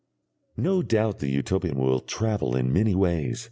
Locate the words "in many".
2.55-2.95